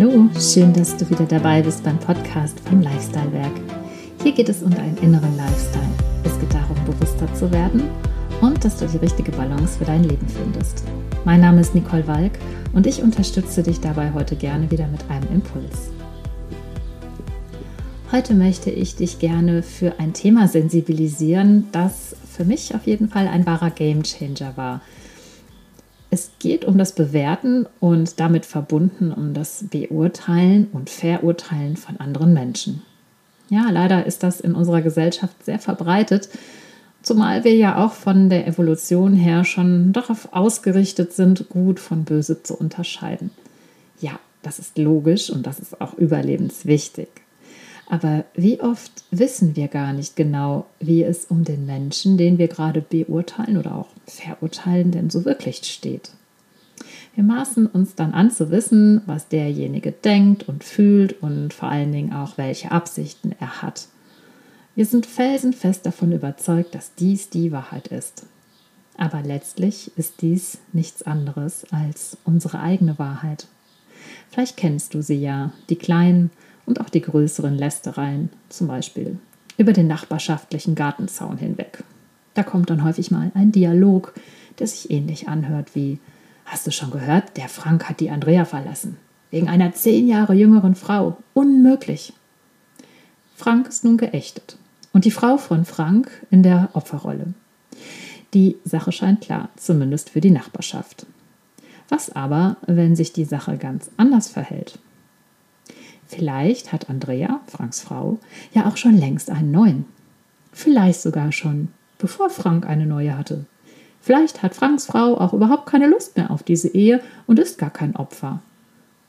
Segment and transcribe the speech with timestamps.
[0.00, 3.52] Hallo, schön, dass du wieder dabei bist beim Podcast vom Lifestyle Werk.
[4.22, 5.90] Hier geht es um deinen inneren Lifestyle.
[6.24, 7.82] Es geht darum, bewusster zu werden
[8.40, 10.84] und dass du die richtige Balance für dein Leben findest.
[11.26, 12.32] Mein Name ist Nicole Walk
[12.72, 15.90] und ich unterstütze dich dabei heute gerne wieder mit einem Impuls.
[18.10, 23.28] Heute möchte ich dich gerne für ein Thema sensibilisieren, das für mich auf jeden Fall
[23.28, 24.80] ein wahrer Gamechanger war.
[26.10, 32.34] Es geht um das Bewerten und damit verbunden um das Beurteilen und Verurteilen von anderen
[32.34, 32.82] Menschen.
[33.48, 36.28] Ja, leider ist das in unserer Gesellschaft sehr verbreitet,
[37.02, 42.42] zumal wir ja auch von der Evolution her schon darauf ausgerichtet sind, gut von böse
[42.42, 43.30] zu unterscheiden.
[44.00, 47.08] Ja, das ist logisch und das ist auch überlebenswichtig.
[47.90, 52.46] Aber wie oft wissen wir gar nicht genau, wie es um den Menschen, den wir
[52.46, 56.12] gerade beurteilen oder auch verurteilen, denn so wirklich steht.
[57.16, 61.90] Wir maßen uns dann an zu wissen, was derjenige denkt und fühlt und vor allen
[61.90, 63.88] Dingen auch, welche Absichten er hat.
[64.76, 68.24] Wir sind felsenfest davon überzeugt, dass dies die Wahrheit ist.
[68.98, 73.48] Aber letztlich ist dies nichts anderes als unsere eigene Wahrheit.
[74.30, 76.30] Vielleicht kennst du sie ja, die kleinen,
[76.66, 79.18] und auch die größeren Lästereien, zum Beispiel
[79.56, 81.84] über den nachbarschaftlichen Gartenzaun hinweg.
[82.34, 84.14] Da kommt dann häufig mal ein Dialog,
[84.58, 85.98] der sich ähnlich anhört wie
[86.46, 88.96] Hast du schon gehört, der Frank hat die Andrea verlassen.
[89.30, 91.16] Wegen einer zehn Jahre jüngeren Frau.
[91.32, 92.12] Unmöglich.
[93.36, 94.56] Frank ist nun geächtet.
[94.92, 97.34] Und die Frau von Frank in der Opferrolle.
[98.34, 101.06] Die Sache scheint klar, zumindest für die Nachbarschaft.
[101.88, 104.78] Was aber, wenn sich die Sache ganz anders verhält?
[106.10, 108.18] Vielleicht hat Andrea, Franks Frau,
[108.52, 109.84] ja auch schon längst einen neuen.
[110.52, 113.46] Vielleicht sogar schon, bevor Frank eine neue hatte.
[114.00, 117.70] Vielleicht hat Franks Frau auch überhaupt keine Lust mehr auf diese Ehe und ist gar
[117.70, 118.40] kein Opfer.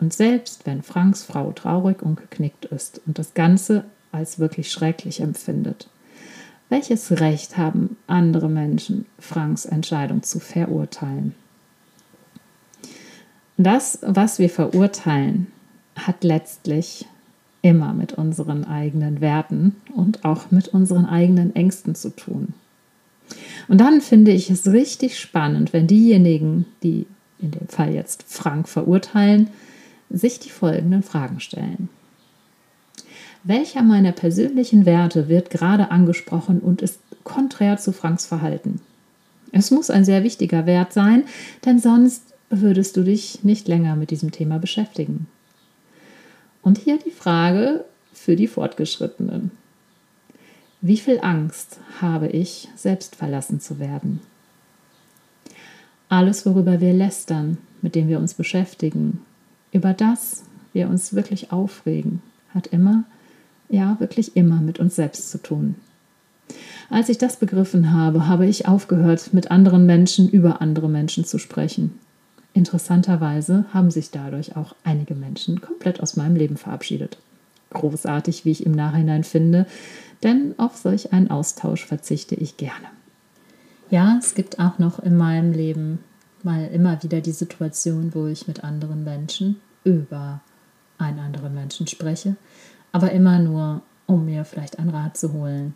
[0.00, 5.20] Und selbst wenn Franks Frau traurig und geknickt ist und das Ganze als wirklich schrecklich
[5.20, 5.88] empfindet,
[6.68, 11.36] welches Recht haben andere Menschen, Franks Entscheidung zu verurteilen?
[13.56, 15.46] Das, was wir verurteilen,
[16.06, 17.06] hat letztlich
[17.62, 22.54] immer mit unseren eigenen Werten und auch mit unseren eigenen Ängsten zu tun.
[23.66, 27.06] Und dann finde ich es richtig spannend, wenn diejenigen, die
[27.40, 29.48] in dem Fall jetzt Frank verurteilen,
[30.10, 31.88] sich die folgenden Fragen stellen.
[33.44, 38.80] Welcher meiner persönlichen Werte wird gerade angesprochen und ist konträr zu Franks Verhalten?
[39.52, 41.24] Es muss ein sehr wichtiger Wert sein,
[41.64, 45.26] denn sonst würdest du dich nicht länger mit diesem Thema beschäftigen.
[46.68, 49.52] Und hier die Frage für die Fortgeschrittenen.
[50.82, 54.20] Wie viel Angst habe ich, selbst verlassen zu werden?
[56.10, 59.22] Alles, worüber wir lästern, mit dem wir uns beschäftigen,
[59.72, 62.20] über das wir uns wirklich aufregen,
[62.52, 63.04] hat immer,
[63.70, 65.74] ja wirklich immer mit uns selbst zu tun.
[66.90, 71.38] Als ich das begriffen habe, habe ich aufgehört, mit anderen Menschen über andere Menschen zu
[71.38, 71.98] sprechen.
[72.54, 77.18] Interessanterweise haben sich dadurch auch einige Menschen komplett aus meinem Leben verabschiedet.
[77.70, 79.66] Großartig, wie ich im Nachhinein finde,
[80.22, 82.86] denn auf solch einen Austausch verzichte ich gerne.
[83.90, 86.00] Ja, es gibt auch noch in meinem Leben
[86.42, 90.40] mal immer wieder die Situation, wo ich mit anderen Menschen über
[90.98, 92.36] einen anderen Menschen spreche,
[92.92, 95.74] aber immer nur, um mir vielleicht einen Rat zu holen,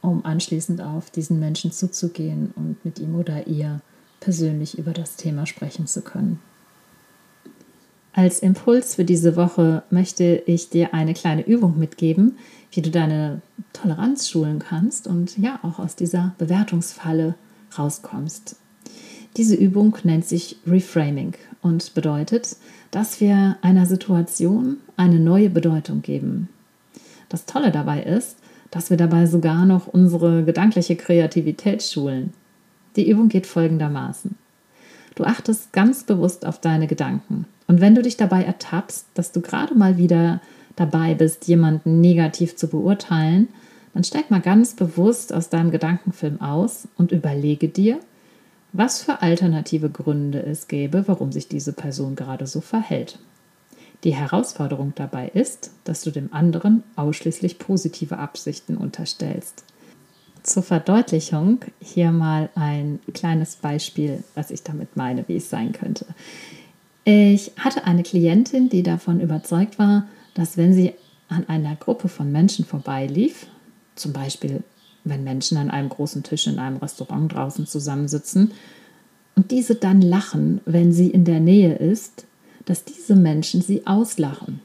[0.00, 3.80] um anschließend auf diesen Menschen zuzugehen und mit ihm oder ihr
[4.20, 6.40] persönlich über das Thema sprechen zu können.
[8.12, 12.36] Als Impuls für diese Woche möchte ich dir eine kleine Übung mitgeben,
[12.72, 13.42] wie du deine
[13.72, 17.36] Toleranz schulen kannst und ja auch aus dieser Bewertungsfalle
[17.78, 18.56] rauskommst.
[19.36, 22.56] Diese Übung nennt sich Reframing und bedeutet,
[22.90, 26.48] dass wir einer Situation eine neue Bedeutung geben.
[27.28, 28.38] Das Tolle dabei ist,
[28.70, 32.32] dass wir dabei sogar noch unsere gedankliche Kreativität schulen.
[32.96, 34.36] Die Übung geht folgendermaßen.
[35.14, 37.46] Du achtest ganz bewusst auf deine Gedanken.
[37.66, 40.40] Und wenn du dich dabei ertappst, dass du gerade mal wieder
[40.76, 43.48] dabei bist, jemanden negativ zu beurteilen,
[43.94, 47.98] dann steig mal ganz bewusst aus deinem Gedankenfilm aus und überlege dir,
[48.72, 53.18] was für alternative Gründe es gäbe, warum sich diese Person gerade so verhält.
[54.04, 59.64] Die Herausforderung dabei ist, dass du dem anderen ausschließlich positive Absichten unterstellst.
[60.48, 66.06] Zur Verdeutlichung hier mal ein kleines Beispiel, was ich damit meine, wie es sein könnte.
[67.04, 70.94] Ich hatte eine Klientin, die davon überzeugt war, dass wenn sie
[71.28, 73.46] an einer Gruppe von Menschen vorbeilief,
[73.94, 74.62] zum Beispiel
[75.04, 78.52] wenn Menschen an einem großen Tisch in einem Restaurant draußen zusammensitzen
[79.36, 82.24] und diese dann lachen, wenn sie in der Nähe ist,
[82.64, 84.60] dass diese Menschen sie auslachen.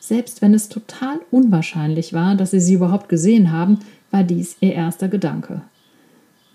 [0.00, 3.78] Selbst wenn es total unwahrscheinlich war, dass sie sie überhaupt gesehen haben,
[4.14, 5.62] war dies ihr erster Gedanke.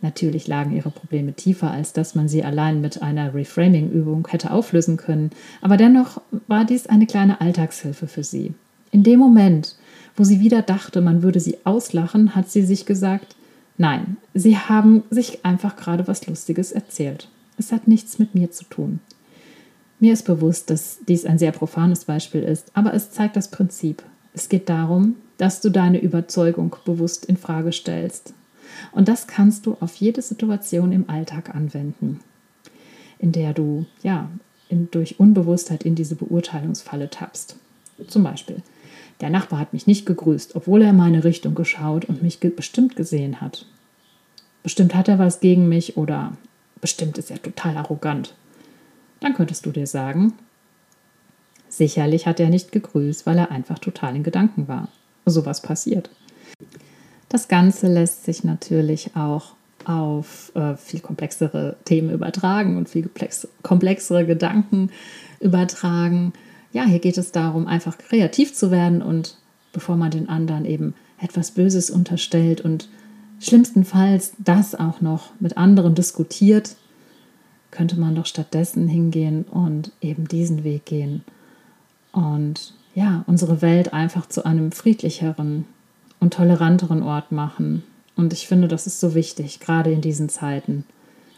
[0.00, 4.96] Natürlich lagen ihre Probleme tiefer, als dass man sie allein mit einer Reframing-Übung hätte auflösen
[4.96, 8.54] können, aber dennoch war dies eine kleine Alltagshilfe für sie.
[8.92, 9.74] In dem Moment,
[10.14, 13.34] wo sie wieder dachte, man würde sie auslachen, hat sie sich gesagt,
[13.76, 17.28] nein, sie haben sich einfach gerade was Lustiges erzählt.
[17.56, 19.00] Es hat nichts mit mir zu tun.
[19.98, 24.04] Mir ist bewusst, dass dies ein sehr profanes Beispiel ist, aber es zeigt das Prinzip.
[24.32, 28.34] Es geht darum, dass du deine Überzeugung bewusst in Frage stellst.
[28.92, 32.20] Und das kannst du auf jede Situation im Alltag anwenden,
[33.18, 34.28] in der du ja
[34.68, 37.56] in, durch Unbewusstheit in diese Beurteilungsfalle tappst.
[38.06, 38.62] Zum Beispiel,
[39.20, 42.50] der Nachbar hat mich nicht gegrüßt, obwohl er in meine Richtung geschaut und mich ge
[42.50, 43.66] bestimmt gesehen hat.
[44.62, 46.36] Bestimmt hat er was gegen mich oder
[46.80, 48.34] bestimmt ist er total arrogant.
[49.20, 50.34] Dann könntest du dir sagen,
[51.68, 54.88] sicherlich hat er nicht gegrüßt, weil er einfach total in Gedanken war.
[55.30, 56.10] Sowas passiert.
[57.28, 59.54] Das Ganze lässt sich natürlich auch
[59.84, 63.08] auf äh, viel komplexere Themen übertragen und viel
[63.62, 64.90] komplexere Gedanken
[65.40, 66.32] übertragen
[66.72, 69.36] ja, hier geht es darum, einfach kreativ zu werden und
[69.72, 72.88] bevor man den anderen eben etwas Böses unterstellt und
[73.40, 76.76] schlimmstenfalls das auch noch mit anderen diskutiert,
[77.70, 81.22] könnte man doch stattdessen hingehen und eben diesen Weg gehen
[82.12, 85.64] und ja, unsere Welt einfach zu einem friedlicheren
[86.20, 87.82] und toleranteren Ort machen.
[88.16, 90.84] Und ich finde, das ist so wichtig, gerade in diesen Zeiten.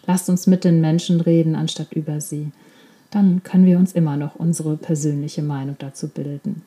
[0.07, 2.53] Lasst uns mit den Menschen reden, anstatt über sie
[3.11, 6.62] dann können wir uns immer noch unsere persönliche Meinung dazu bilden.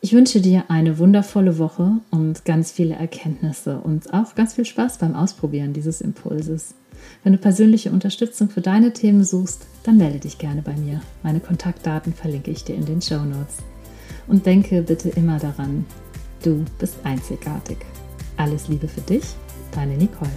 [0.00, 4.98] Ich wünsche dir eine wundervolle Woche und ganz viele Erkenntnisse und auch ganz viel Spaß
[4.98, 6.74] beim Ausprobieren dieses Impulses.
[7.22, 11.02] Wenn du persönliche Unterstützung für deine Themen suchst, dann melde dich gerne bei mir.
[11.22, 13.58] Meine Kontaktdaten verlinke ich dir in den Show Notes.
[14.30, 15.84] Und denke bitte immer daran,
[16.44, 17.78] du bist einzigartig.
[18.36, 19.24] Alles Liebe für dich,
[19.72, 20.30] deine Nicole.